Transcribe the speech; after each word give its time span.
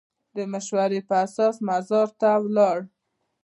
د 0.35 0.37
مشورې 0.53 0.99
په 1.09 1.13
اساس 1.25 1.55
مزار 1.67 2.07
ته 2.19 2.29
ولاړ. 2.43 2.77